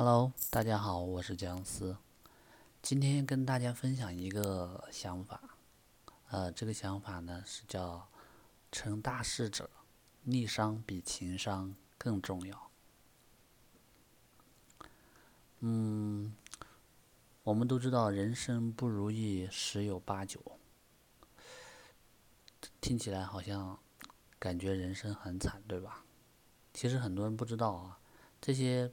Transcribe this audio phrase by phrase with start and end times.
[0.00, 1.96] Hello，大家好，我是姜思。
[2.80, 5.40] 今天跟大家分享一个想法，
[6.28, 8.06] 呃，这个想法呢是叫
[8.70, 9.68] “成大事者，
[10.22, 12.70] 逆商比情商更重要”。
[15.58, 16.32] 嗯，
[17.42, 20.40] 我们都知道人生不如意十有八九，
[22.80, 23.76] 听起来好像
[24.38, 26.04] 感觉人生很惨，对吧？
[26.72, 27.98] 其实很多人不知道啊，
[28.40, 28.92] 这些。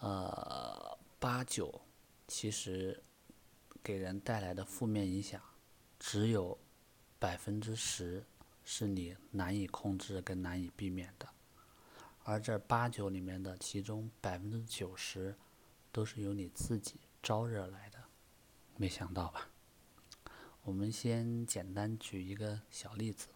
[0.00, 1.80] 呃，八九
[2.28, 3.02] 其实
[3.82, 5.42] 给人带来的负面影响，
[5.98, 6.56] 只有
[7.18, 8.24] 百分之十
[8.64, 11.28] 是你难以控制跟难以避免的，
[12.22, 15.34] 而这八九里面的其中百分之九十
[15.90, 17.98] 都是由你自己招惹来的，
[18.76, 19.48] 没想到吧？
[20.62, 23.28] 我们先简单举一个小例子，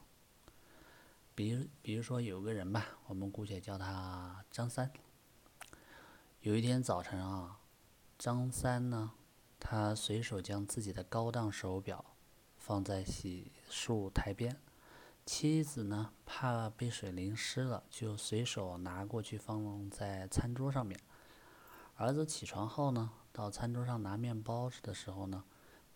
[1.35, 4.89] 比如比如说有个人吧，我们姑且叫他张三。
[6.43, 7.61] 有一天早晨啊，
[8.19, 9.13] 张三呢，
[9.61, 12.05] 他随手将自己的高档手表
[12.57, 14.61] 放在洗漱台边，
[15.25, 20.99] 妻子呢怕被水淋湿了，就随手拿过去放在餐桌上面。
[21.95, 25.45] 儿子起床后呢，到餐桌上拿面包吃的时候呢，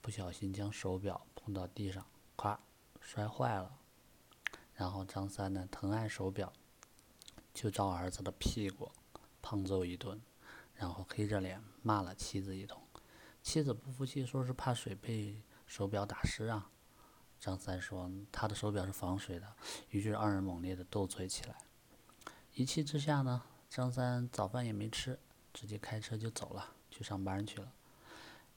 [0.00, 2.56] 不小心将手表碰到地上，咵，
[3.00, 3.77] 摔坏了。
[4.75, 6.53] 然后张三呢疼爱手表，
[7.53, 8.92] 就照儿子的屁股
[9.42, 10.20] 胖揍一顿。
[10.77, 12.80] 然后黑着脸骂了妻子一通，
[13.42, 16.70] 妻子不服气，说是怕水被手表打湿啊。
[17.38, 19.56] 张三说他的手表是防水的，
[19.91, 21.56] 于是二人猛烈的斗嘴起来。
[22.54, 25.19] 一气之下呢，张三早饭也没吃，
[25.52, 27.72] 直接开车就走了，去上班去了。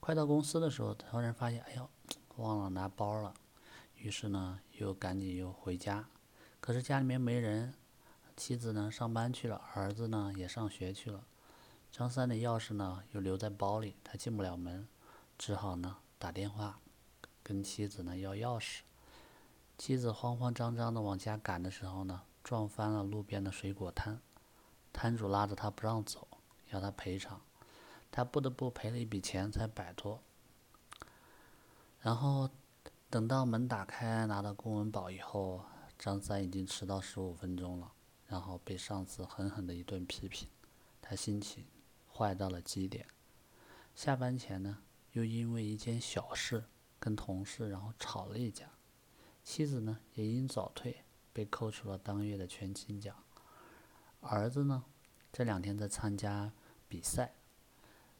[0.00, 1.88] 快到公司的时候，突然发现，哎呦，
[2.36, 3.34] 忘了拿包了。
[3.96, 6.08] 于是呢，又赶紧又回家，
[6.58, 7.74] 可是家里面没人，
[8.34, 11.26] 妻子呢上班去了，儿子呢也上学去了。
[11.92, 14.88] 张三的钥匙呢，又留在包里，他进不了门，
[15.36, 16.80] 只好呢打电话
[17.42, 18.80] 跟妻子呢要钥匙。
[19.76, 24.20] 妻子慌慌张张的往家赶的时候呢，撞翻了路边的水果摊，
[24.92, 26.28] 摊主拉着他不让走，
[26.70, 27.40] 要他赔偿，
[28.10, 30.22] 他不得不赔了一笔钱才摆脱。
[32.00, 32.48] 然后
[33.10, 35.64] 等到门打开，拿到公文包以后，
[35.98, 37.92] 张三已经迟到十五分钟了，
[38.26, 40.48] 然后被上司狠狠的一顿批评，
[41.02, 41.66] 他心情。
[42.20, 43.06] 坏到了极点。
[43.94, 44.82] 下班前呢，
[45.12, 46.66] 又因为一件小事
[46.98, 48.68] 跟同事然后吵了一架。
[49.42, 53.16] 妻子呢也因早退被扣除了当月的全勤奖。
[54.20, 54.84] 儿子呢
[55.32, 56.52] 这两天在参加
[56.86, 57.32] 比赛，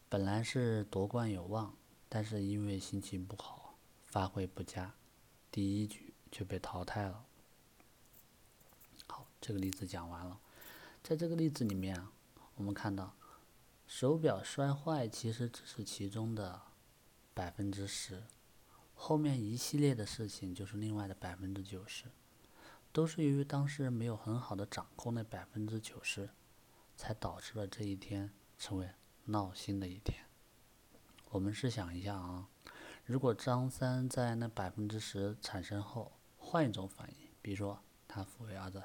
[0.08, 1.76] 本来是夺冠有望，
[2.08, 3.74] 但是因为心情不好，
[4.06, 4.94] 发挥不佳，
[5.50, 7.26] 第一局就被淘汰了。
[9.06, 10.40] 好，这个例子讲完了。
[11.02, 12.10] 在这个例子里面啊，
[12.54, 13.14] 我们看到。
[13.92, 16.62] 手表摔坏其实只是其中的
[17.34, 18.22] 百分之十，
[18.94, 22.04] 后面一系列的事情就是另外的百分之九十，
[22.92, 26.30] 都是由于当事人没有很好的掌控那百分之九十，
[26.96, 28.88] 才导致了这一天成为
[29.24, 30.24] 闹心的一天。
[31.30, 32.48] 我们试想一下啊，
[33.04, 38.84] 如果张三在那百分之十产生后换一种反应，比如说他抚慰儿子：“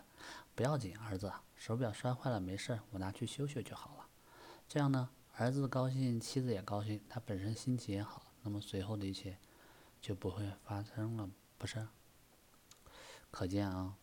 [0.56, 4.02] 不要紧，儿子，手表摔坏了没事，我拿去修修就好了。”
[4.68, 9.38] 这样呢，儿子高兴，妻子也高兴，他本身心情也好，那么随后的一切
[10.02, 11.88] 就不会发生了，不是？
[13.32, 13.96] 可见啊，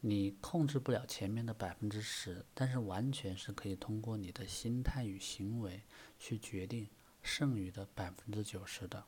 [0.00, 5.82] 你控制不了前面的百分之十，但是完全是可以通过你的心态与行为
[6.18, 6.88] 去决定
[7.22, 9.04] 剩余的百分之九十的。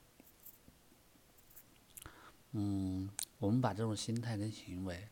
[2.52, 5.08] 嗯，我们把这种心态跟行为，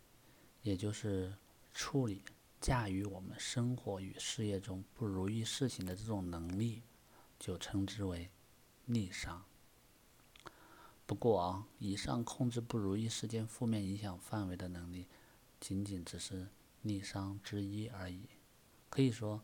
[0.63, 1.35] 也就是
[1.73, 2.23] 处理。
[2.61, 6.83] 驾驭我们生活与事业中不如意事情的这种能力，
[7.39, 8.31] 就称之为
[8.85, 9.43] 逆商。
[11.07, 15.07] 不过啊，以上控制不如意事件负面影响范围的能力，
[15.59, 16.49] 仅仅只是
[16.83, 18.29] 逆商之一而已。
[18.91, 19.43] 可以说，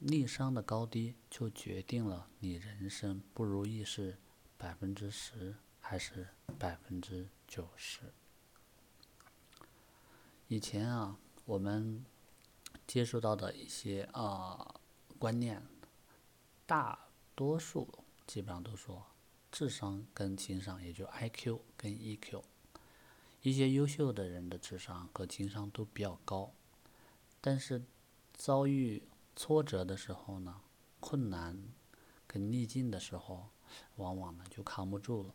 [0.00, 4.18] 逆商的高低就决定了你人生不如意是
[4.58, 6.26] 百分之十还是
[6.58, 8.12] 百分之九十。
[10.48, 12.04] 以前啊，我们。
[12.90, 14.74] 接触到的一些啊
[15.16, 15.64] 观念，
[16.66, 17.06] 大
[17.36, 17.88] 多数
[18.26, 19.06] 基本上都说
[19.52, 22.42] 智商跟情商，也就 I Q 跟 E Q，
[23.42, 26.52] 一些优秀的人的智商和情商都比较高，
[27.40, 27.84] 但是
[28.34, 29.04] 遭遇
[29.36, 30.60] 挫折的时候呢，
[30.98, 31.56] 困难
[32.26, 33.50] 跟逆境的时候，
[33.98, 35.32] 往往呢就扛不住了，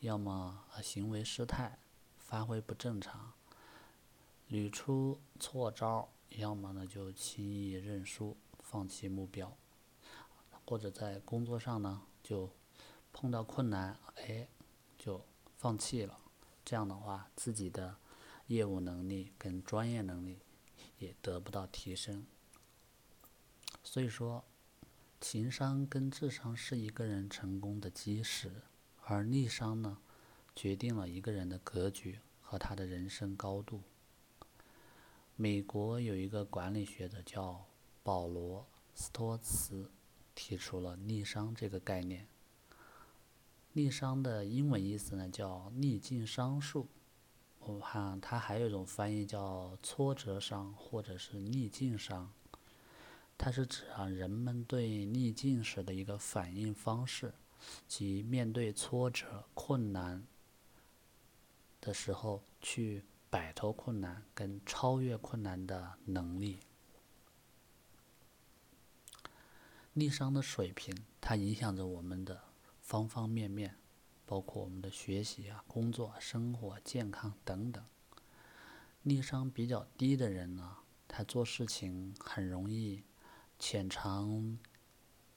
[0.00, 1.78] 要么行为失态，
[2.18, 3.32] 发挥不正常，
[4.48, 6.10] 屡出错招。
[6.38, 9.56] 要么呢就轻易认输，放弃目标，
[10.64, 12.50] 或者在工作上呢就
[13.12, 14.48] 碰到困难，哎，
[14.98, 15.24] 就
[15.58, 16.18] 放弃了。
[16.64, 17.96] 这样的话，自己的
[18.46, 20.38] 业务能力跟专业能力
[20.98, 22.24] 也得不到提升。
[23.82, 24.44] 所以说，
[25.20, 28.62] 情商跟智商是一个人成功的基石，
[29.04, 29.98] 而逆商呢，
[30.54, 33.82] 决定了一个人的格局和他的人生高度。
[35.42, 37.66] 美国有一个管理学者叫
[38.04, 38.60] 保罗·
[38.94, 39.90] 斯托茨，
[40.36, 42.28] 提出了逆商这个概念。
[43.72, 46.86] 逆商的英文意思呢叫逆境商数，
[47.58, 52.32] 我看它还有一种翻译叫挫折商或者是逆境商。
[53.36, 57.34] 它是指啊人们对逆境时的一个反应方式，
[57.88, 60.24] 即面对挫折、困难
[61.80, 66.60] 的时候去摆脱困难跟超越困难的能力。
[69.94, 72.42] 逆商的水平，它影响着我们的
[72.82, 73.78] 方方面面，
[74.26, 77.82] 包括我们的学习啊、工作、生活、健康等等。
[79.04, 80.76] 逆商比较低的人呢，
[81.08, 83.02] 他做事情很容易。
[83.58, 84.58] 浅尝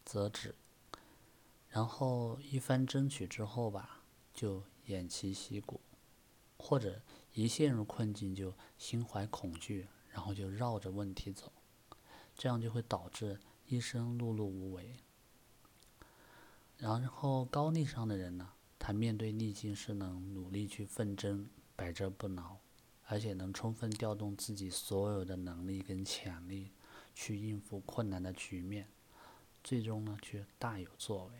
[0.03, 0.55] 辄止，
[1.69, 4.01] 然后一番争取之后吧，
[4.33, 5.79] 就偃旗息鼓，
[6.57, 7.03] 或者
[7.35, 11.51] 一陷入困境就心怀恐惧，然后就绕着问题走，
[12.35, 14.95] 这样就会导致一生碌碌无为。
[16.77, 22.59] 然后高逆商的人呢，他面对逆境是能努力去奋争，百折不挠，
[23.05, 26.71] 而且能充分调动自己所有的能力跟潜力。
[27.17, 28.89] 去应付困难的局面，
[29.63, 31.33] 最终呢却大有作为。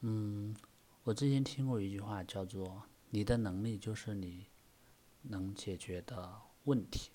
[0.00, 0.56] 嗯，
[1.02, 4.48] 我之前听过一句话，叫做“你的能力就是你
[5.22, 7.12] 能解决的问题”，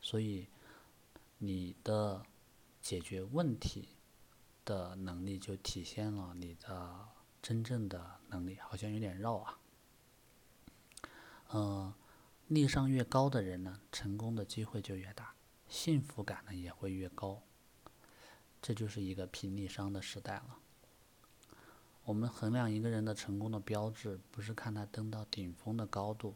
[0.00, 0.48] 所以
[1.36, 2.24] 你的
[2.80, 3.90] 解决问题
[4.64, 7.06] 的能力就体现了你的
[7.42, 9.58] 真正的能力，好像有点绕啊。
[11.52, 11.92] 嗯，
[12.46, 15.34] 逆商越高的人呢，成功的机会就越大。
[15.68, 17.42] 幸福感呢也会越高，
[18.62, 20.61] 这就是一个平逆商的时代了。
[22.04, 26.34] 我们衡量一个人的成功的标志，不是看他登到顶峰的高度，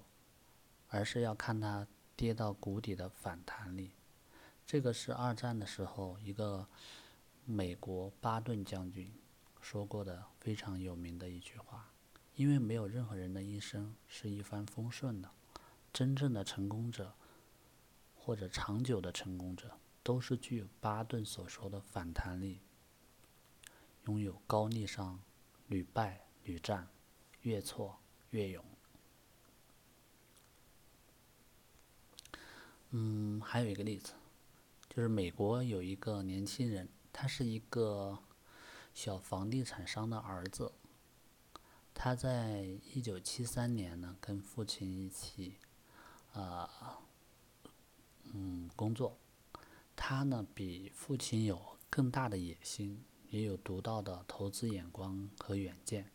[0.88, 3.92] 而是要看他跌到谷底的反弹力。
[4.64, 6.66] 这个是二战的时候一个
[7.44, 9.12] 美国巴顿将军
[9.60, 11.90] 说过的非常有名的一句话。
[12.34, 15.30] 因为没有任何人的一生是一帆风顺的，
[15.92, 17.14] 真正的成功者。
[18.14, 22.60] 或者长久的成功者，都是具有巴顿所说的反弹力，
[24.06, 25.20] 拥有高逆商，
[25.68, 26.88] 屡败屡战，
[27.42, 27.98] 越挫
[28.30, 28.64] 越勇。
[32.90, 34.12] 嗯，还有一个例子，
[34.88, 38.18] 就是美国有一个年轻人，他是一个
[38.94, 40.72] 小房地产商的儿子，
[41.92, 42.62] 他在
[42.94, 45.56] 一九七三年呢，跟父亲一起，
[46.32, 47.00] 啊。
[48.32, 49.16] 嗯，工作，
[49.94, 53.02] 他呢比父亲有更大的野心，
[53.36, 56.10] 也有独到的投资眼光和远见。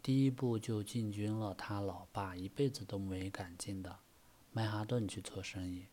[0.00, 3.98] 第一步就进军了他老爸一辈子都没敢进的
[4.52, 5.86] 曼哈顿去做生意。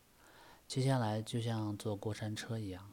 [0.68, 2.92] 接下来就像坐过山车一样，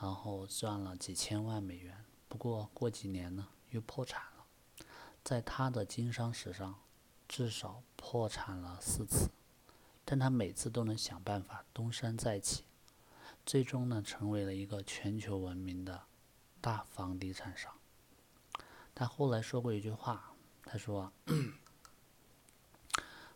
[0.00, 2.04] 然后赚了几千万美元。
[2.28, 4.46] 不过过几年呢，又破产了。
[5.24, 6.76] 在他的经商史上，
[7.28, 9.30] 至少破产了四次。
[10.04, 12.64] 但他每次都能想办法东山再起，
[13.46, 16.02] 最终呢，成为了一个全球闻名的
[16.64, 17.70] 大房地产商。
[18.94, 20.32] 他后来说过一句话，
[20.64, 21.12] 他说：“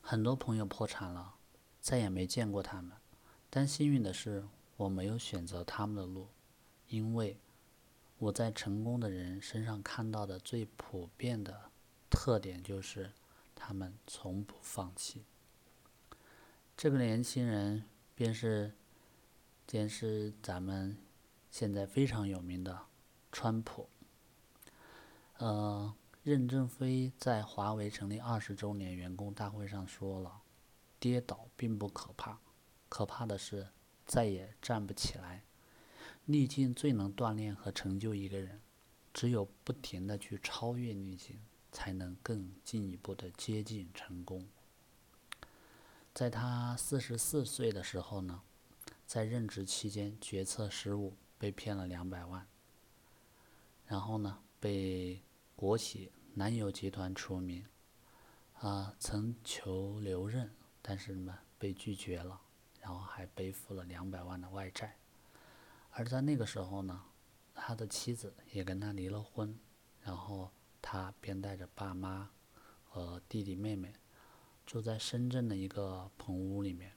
[0.00, 1.35] 很多朋友破产了，
[1.78, 2.97] 再也没见过他们，
[3.50, 6.28] 但幸运的是，我没有选择他们的路，
[6.87, 7.38] 因为
[8.16, 11.70] 我在成功的人身上看到的最普遍的
[12.08, 13.12] 特点就是，
[13.54, 15.26] 他们从不放弃。”
[16.75, 18.73] 这个年轻人便是，
[19.66, 20.97] 便是咱们
[21.50, 22.87] 现在非常有名的
[23.30, 23.88] 川普。
[25.38, 30.42] 呃，任正非在华为成立二十周年员工大会上说了
[30.99, 32.38] ：“跌倒并不可怕，
[32.88, 33.68] 可怕的是
[34.04, 35.44] 再也站不起来。
[36.25, 38.61] 逆境最能锻炼和成就一个人，
[39.14, 41.38] 只有不停的去超越逆境，
[41.70, 44.47] 才能更进一步的接近成功。”
[46.12, 48.42] 在他四十四岁的时候呢，
[49.06, 52.44] 在任职期间决策失误，被骗了两百万。
[53.88, 55.21] 然后呢，被
[55.57, 57.64] 国企南油集团除名，
[58.61, 62.38] 啊，曾求留任，但是呢被拒绝了，
[62.80, 64.99] 然后还背负了两百万的外债。
[65.90, 67.02] 而在那个时候呢，
[67.54, 69.59] 他的妻子也跟他离了婚，
[70.02, 70.50] 然后
[70.83, 72.30] 他便带着爸妈
[72.85, 73.95] 和弟弟妹妹
[74.66, 76.92] 住在深圳的一个棚屋里面。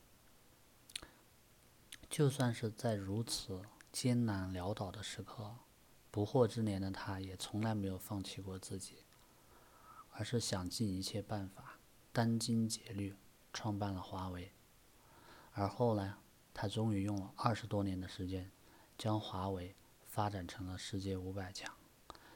[2.09, 3.61] 就算是在如此
[3.93, 5.55] 艰难潦倒的时刻，
[6.11, 8.97] 不惑之年的他也从来没有放弃过自己，
[10.11, 11.79] 而是想尽一切办法，
[12.13, 13.15] 殚精竭虑
[13.53, 14.51] 创办了华为。
[15.53, 16.15] 而后来，
[16.53, 18.51] 他终于用了二十多年的时间，
[18.97, 19.73] 将华为
[20.05, 21.73] 发展成了世界五百强，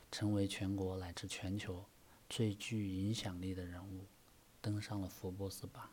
[0.09, 1.85] 成为全国乃至全球
[2.29, 4.05] 最具影响力的人物，
[4.61, 5.89] 登上了福布斯榜。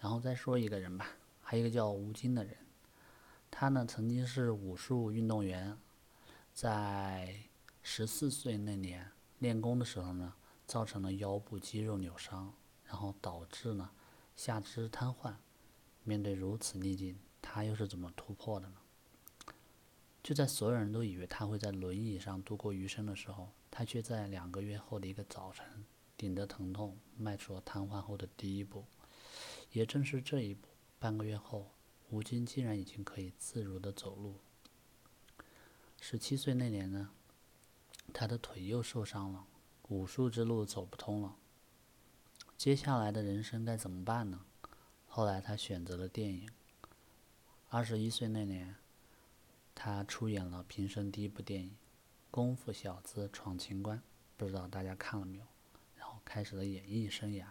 [0.00, 1.06] 然后再说一个人吧。
[1.40, 2.56] 还有一个叫吴京的人，
[3.50, 5.78] 他呢曾经是武术运动员，
[6.54, 7.34] 在
[7.82, 10.34] 十四岁那年练功的时候呢，
[10.68, 13.90] 造成了腰部肌肉扭伤，然后导致呢
[14.36, 15.34] 下肢瘫痪。
[16.04, 18.76] 面对如此逆境，他又是怎么突破的呢？
[20.22, 25.84] 就在所有人都以为他会在轮椅上度过余生的时候，他却在两个月后的一个早晨，
[26.16, 28.84] 顶着疼痛迈出了瘫痪后的第一步。
[29.72, 30.68] 也正是这一步。
[31.00, 31.72] 半个月后，
[32.10, 34.36] 吴京竟然已经可以自如的走路。
[36.06, 37.08] 十七岁那年呢，
[38.12, 39.46] 他的腿又受伤了，
[39.88, 41.34] 武术之路走不通了。
[42.58, 44.44] 接下来的人生该怎么办呢？
[45.08, 46.50] 后来他选择了电影。
[47.70, 48.76] 二十一岁那年，
[49.74, 51.70] 他出演了平生第一部电影
[52.30, 53.96] 《功夫小子闯情关》，
[54.36, 55.46] 不知道大家看了没有？
[55.96, 57.46] 然后开始了演艺生涯。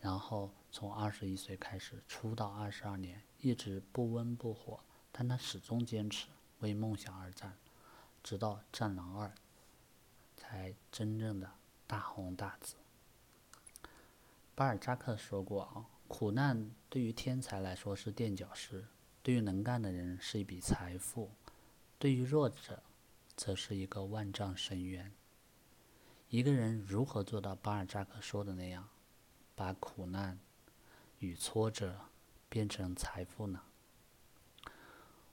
[0.00, 4.80] 然后从二十一岁开始出道二十二年，一直不温不火，
[5.12, 6.26] 但他始终坚持
[6.60, 7.58] 为梦想而战，
[8.22, 9.28] 直到《战狼二》
[10.36, 11.50] 才真正的
[11.86, 12.76] 大红大紫。
[14.54, 18.86] 巴尔扎克说过啊，苦难对于天才来说是垫脚石，
[19.22, 21.30] 对于能干的人是一笔财富，
[21.98, 22.82] 对于弱者
[23.36, 25.12] 则是一个万丈深渊。
[26.28, 28.88] 一个人如何做到巴尔扎克说的那样？
[29.56, 30.38] 把苦难
[31.18, 32.00] 与挫折
[32.48, 33.62] 变成财富呢？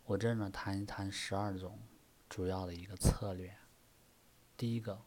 [0.08, 1.80] 我这呢谈一谈十二种
[2.30, 3.54] 主要的一个策略。
[4.56, 5.02] 第一个，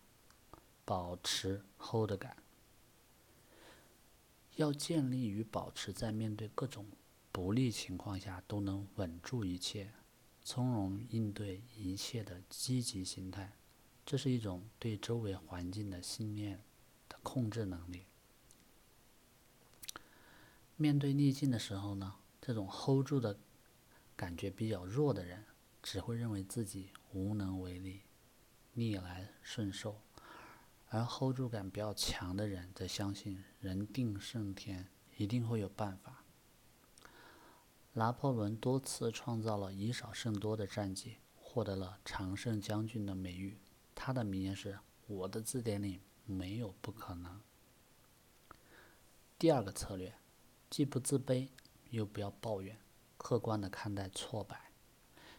[0.85, 2.37] 保持 hold 感，
[4.57, 6.85] 要建立与保持在面对各种
[7.33, 9.90] 不利情况下都能稳住一切、
[10.42, 13.57] 从容应对一切的积极心态，
[14.04, 16.62] 这是一种对周围环境的信念
[17.09, 18.04] 的控制能力。
[20.76, 23.38] 面对逆境的时候呢，这种 hold 住的
[24.20, 25.46] 感觉比较弱的人，
[25.82, 28.02] 只会认为自己无能为力、
[28.74, 30.02] 逆来顺受；
[30.90, 36.22] 而 hold 住感比较强的人，则相信人定胜天，一定会有办法。
[37.94, 43.56] 拿破仑多次创造了以少胜多的战绩，获得了常胜将军的美誉。
[43.94, 47.40] 他的名言是：“我的字典里没有不可能。”
[49.40, 50.14] 第二个策略。
[50.68, 51.48] 既不自卑，
[51.88, 52.78] 又不要抱怨，
[53.22, 54.70] 客观的看待挫败。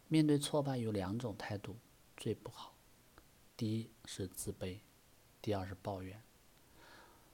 [0.08, 1.76] 面对挫败有两种态度
[2.16, 2.76] 最不好，
[3.58, 4.78] 第一是自卑，
[5.42, 6.22] 第二是抱怨。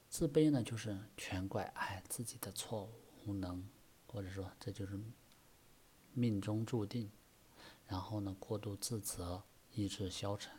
[0.09, 2.93] 自卑呢，就是全怪哎自己的错误、
[3.25, 3.67] 无能，
[4.07, 4.97] 或者说这就是
[6.13, 7.11] 命中注定。
[7.85, 10.53] 然后呢，过度自责，意志消沉，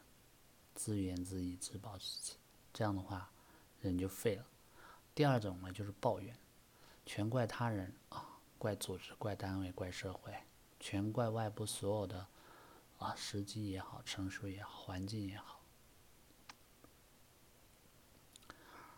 [0.74, 2.36] 自怨自艾，自暴自弃，
[2.74, 3.32] 这样的话
[3.80, 4.44] 人就废了。
[5.14, 6.36] 第二种呢，就是抱怨。
[7.06, 8.27] 全怪他人啊，
[8.58, 10.34] 怪组织、怪单位、怪社会，
[10.80, 12.26] 全怪外部所有的
[12.98, 15.60] 啊时机也好、成熟也好、环境也好。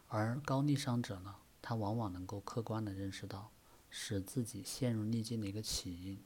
[0.09, 3.53] 而高逆商者呢，他往往能够客观的认识到
[3.91, 6.25] 使自己陷入逆境的一个起因，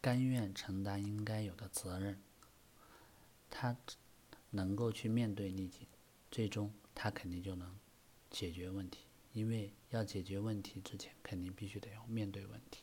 [0.00, 2.22] 甘愿承担应该有的责任，
[3.50, 3.76] 他
[4.50, 5.88] 能够去面对逆境，
[6.30, 7.76] 最终他肯定就能
[8.30, 9.07] 解决问题。
[9.32, 12.82] 因为要解决问题之前，肯定必须得要面对问题。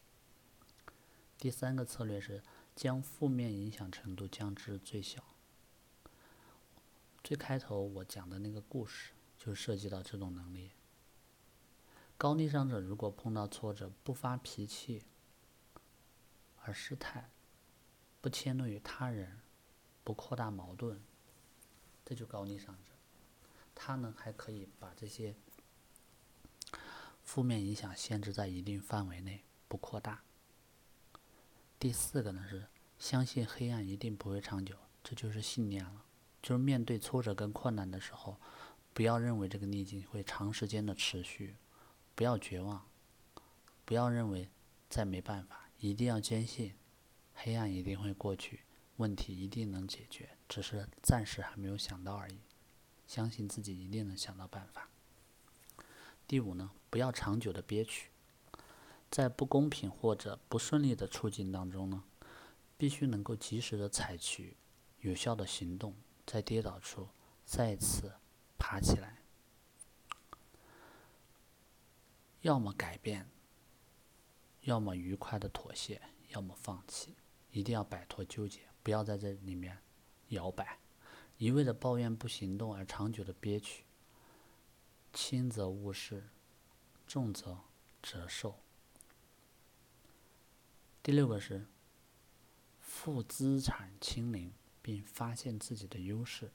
[1.37, 2.41] 第三个策略是
[2.75, 5.23] 将负面影响程度降至最小。
[7.23, 10.71] 最开头我讲的那个故事就涉及到这种能力。
[12.17, 15.01] 高逆商者如果碰到挫折不发脾气，
[16.61, 17.29] 而失态，
[18.21, 19.41] 不迁怒于他人，
[20.03, 21.01] 不扩大矛盾，
[22.05, 22.91] 这就高逆商者。
[23.73, 25.35] 他呢还可以把这些。
[27.25, 30.21] 负面影响限制在一定范围内，不扩大。
[31.77, 32.67] 第四个呢是
[32.97, 36.05] 相信黑暗一定不会长久，这就是信念了。
[36.41, 38.39] 就是面对挫折跟困难的时候，
[38.93, 41.55] 不要认为这个逆境会长时间的持续，
[42.13, 42.87] 不要绝望，
[43.83, 44.47] 不要认为
[44.87, 46.75] 再没办法，一定要坚信
[47.33, 48.61] 黑暗一定会过去，
[48.97, 52.39] 问题一定能解决，只是暂时还没有想到而已。
[53.07, 54.89] 相信自己一定能想到办法。
[56.27, 58.09] 第五呢，不要长久的憋屈，
[59.11, 62.03] 在不公平或者不顺利的处境当中呢，
[62.77, 64.57] 必须能够及时的采取
[65.01, 67.07] 有效的行动，在跌倒处
[67.45, 68.11] 再次
[68.57, 69.21] 爬起来。
[72.41, 73.29] 要么改变，
[74.61, 77.15] 要么愉快的妥协，要么放弃，
[77.51, 79.77] 一定要摆脱纠结，不要在这里面
[80.29, 80.79] 摇摆，
[81.37, 83.84] 一味的抱怨不行动而长久的憋屈，
[85.15, 86.29] 轻则误事，
[87.07, 87.61] 重则
[88.03, 88.59] 折寿。
[91.01, 91.65] 第六个是
[92.79, 94.53] 负资产清零，
[94.83, 96.51] 并发现自己的优势。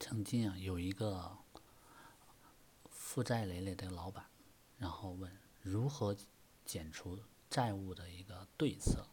[0.00, 1.36] 曾经啊，有一个。
[2.88, 4.26] 负债累累的老板，
[4.76, 6.14] 然后问如何
[6.66, 9.08] 减除债务的一个对策。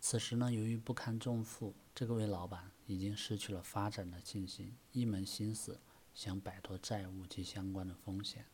[0.00, 5.80] 此时呢，由于不堪重负，这个位老板已经失去了发展的信心，一门心思
[6.14, 8.46] 想摆脱债务及相关的风险。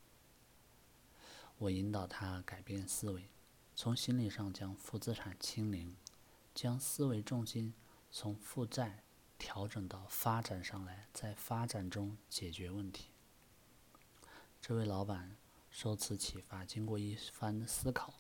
[1.59, 3.29] 我引导他改变思维，
[3.77, 5.95] 从心理上将负资产清零，
[6.55, 7.75] 将思维重心
[8.11, 9.05] 从负债
[9.39, 13.11] 调整到发展上来，在发展中解决问题。
[14.61, 15.37] 这位老板
[15.71, 18.15] 受此启发，经过一番思考，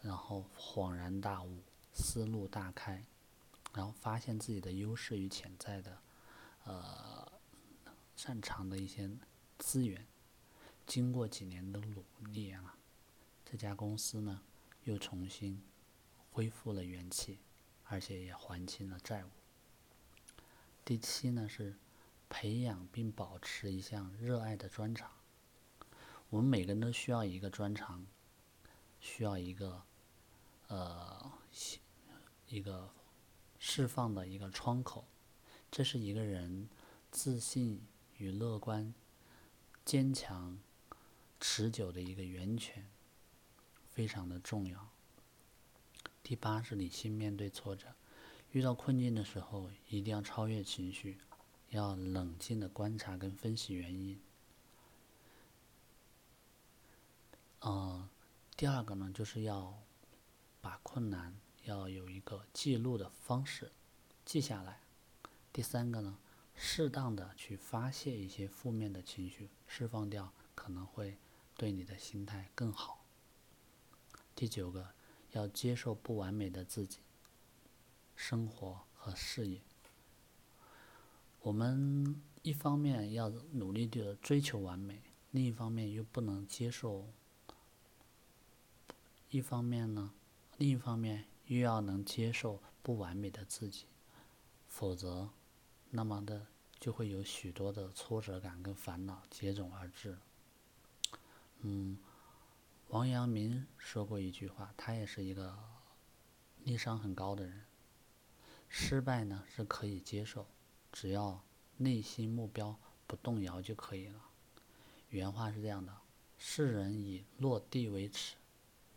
[0.00, 1.62] 然后恍然大悟，
[1.96, 3.02] 思路大开，
[3.72, 5.98] 然后发现自己的优势与潜在的，
[6.64, 7.32] 呃，
[8.14, 9.10] 擅长的一些
[9.58, 10.06] 资源。
[10.86, 12.76] 经过几年的努力啊，
[13.44, 14.42] 这家公司呢
[14.84, 15.62] 又重新
[16.30, 17.38] 恢复了元气，
[17.84, 19.28] 而且也还清了债务。
[20.84, 21.76] 第七呢是
[22.28, 25.10] 培养并保持一项热爱的专长。
[26.28, 28.06] 我们每个人都需要一个专长，
[29.00, 29.82] 需要一个，
[30.68, 31.32] 呃，
[32.48, 32.90] 一个
[33.58, 35.04] 释放的一个窗口。
[35.70, 36.68] 这是一个人
[37.10, 37.84] 自信
[38.18, 38.94] 与乐观、
[39.84, 40.58] 坚强、
[41.40, 42.86] 持久的一个源泉，
[43.88, 44.88] 非常的重要。
[46.22, 47.94] 第八是理性面对挫折，
[48.52, 51.18] 遇到困境的时候，一定要超越情绪，
[51.70, 54.20] 要冷静的观察跟分析原因。
[57.60, 58.08] 嗯，
[58.56, 59.82] 第二个呢，就是要
[60.60, 61.34] 把困难
[61.66, 63.70] 要有一个记录的方式，
[64.24, 64.80] 记下来。
[65.52, 66.18] 第三个呢，
[66.54, 71.18] 适当的去发泄一些负面的情绪，释放掉可能会
[71.56, 73.04] 对你的心态更好。
[74.34, 74.94] 第九个，
[75.32, 76.98] 要接受不完美的自己，
[78.14, 79.60] 生活和事业。
[81.40, 87.08] 我们一方面要努力的追求完美，另一方面又不能接受。
[89.30, 90.12] 一方面呢，
[90.58, 93.86] 另一方面又要能接受不完美的自己，
[94.68, 95.30] 否则，
[95.90, 96.46] 那么的
[96.78, 100.18] 就会有许多的挫折感跟烦恼接踵而至。
[101.60, 101.98] 嗯，
[102.88, 105.56] 王阳明说过一句话，他也是一个
[106.64, 107.64] 逆商很高的人。
[108.68, 110.46] 失败呢是可以接受，
[110.92, 111.42] 只要
[111.76, 114.20] 内心目标不动摇就可以了。
[115.10, 115.96] 原话是这样的：
[116.36, 118.34] 世人以落地为耻。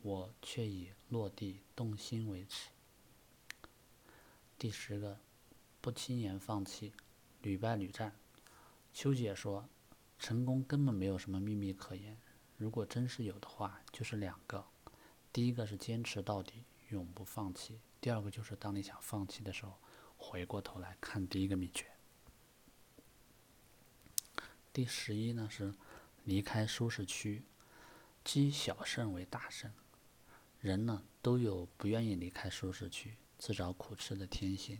[0.01, 2.69] 我却以落地动心为耻。
[4.57, 5.19] 第十个，
[5.81, 6.93] 不轻言放弃，
[7.41, 8.15] 屡败屡战。
[8.93, 9.67] 邱姐说，
[10.17, 12.17] 成功根本没有什么秘密可言。
[12.57, 14.65] 如果真是有的话，就是两个：
[15.31, 19.77] 第一个是坚持到底，永不放弃；第二个就是当你想放弃的时候，
[20.17, 21.85] 回过头来看第一个秘诀。
[24.71, 25.73] 第十一呢是
[26.23, 27.43] 离开舒适区，
[28.23, 29.71] 积小胜为大胜。
[30.59, 34.77] 人呢都有不愿意离开舒适区、自找苦吃的天性。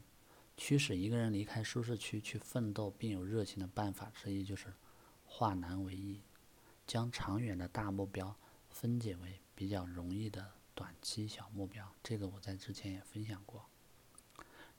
[0.58, 4.74] 驱使一个人离开舒适区去奋斗并有热情的办法之一，就是
[5.26, 6.22] 化难为易，
[6.86, 8.36] 将长远的大目标
[8.70, 11.90] 分解为比较容易的短期小目标。
[12.04, 13.66] 这个我在之前也分享过。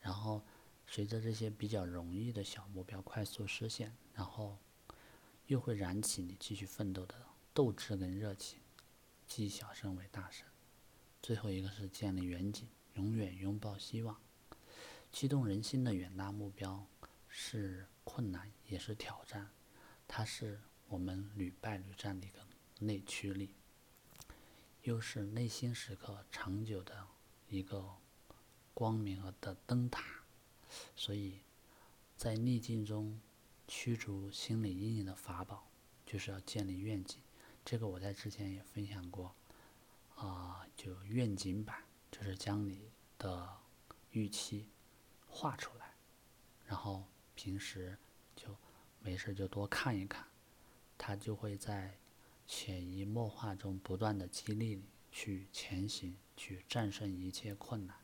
[0.03, 0.43] 然后
[0.87, 4.59] 随着这些比较容易的小目标快速实现，然后
[5.47, 7.15] 又会燃起你继续奋斗的
[7.55, 8.61] 斗志跟热情，
[9.27, 10.47] 积小胜为大胜。
[11.23, 14.17] 最后一个是建立远景，永远拥抱希望。
[15.13, 16.87] 激动人心的远大目标
[17.29, 19.51] 是困难，也是挑战。
[20.09, 22.41] 它是我们屡败屡战的一个
[22.79, 23.51] 内驱力，
[24.83, 27.07] 又是内心时刻长久的
[27.49, 27.97] 一个
[28.73, 30.05] 光明和的灯塔。
[30.97, 31.41] 所以，
[32.17, 33.21] 在逆境中
[33.69, 35.69] 驱逐心理阴影的法宝，
[36.07, 37.19] 就是要建立愿景。
[37.65, 39.35] 这个我在之前也分享过，
[40.27, 40.57] 啊。
[40.77, 43.47] 就愿景版，就是将你的
[44.13, 44.71] 预期
[45.29, 45.95] 画出来，
[46.65, 47.05] 然后
[47.35, 47.99] 平时
[48.35, 48.57] 就
[48.99, 50.27] 没事就多看一看，
[50.97, 51.99] 它就会在
[52.47, 57.95] 潜移默化中不断的激励你去前行，去战胜一切困难。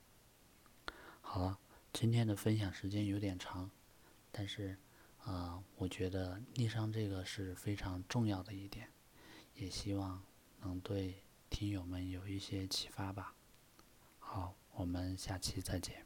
[1.23, 1.59] 好了，
[1.95, 3.71] 今天的分享时间有点长，
[4.31, 4.77] 但是，
[5.21, 8.93] 啊，我觉得逆商这个是非常重要的一点，
[9.55, 10.23] 也希望
[10.61, 13.35] 能对听友们有一些启发吧。
[14.19, 16.06] 好，我们下期再见。